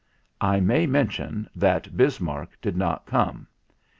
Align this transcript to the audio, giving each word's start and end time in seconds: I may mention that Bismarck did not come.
I 0.41 0.59
may 0.59 0.87
mention 0.87 1.47
that 1.55 1.95
Bismarck 1.95 2.59
did 2.59 2.75
not 2.75 3.05
come. 3.05 3.45